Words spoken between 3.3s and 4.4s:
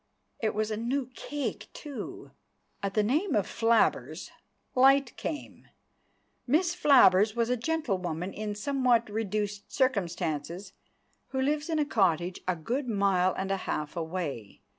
of Flabbers,